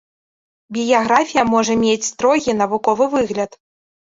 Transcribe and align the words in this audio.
Біяграфія 0.77 1.43
можа 1.53 1.75
мець 1.83 2.09
строгі, 2.09 2.59
навуковы 2.63 3.05
выгляд. 3.17 3.51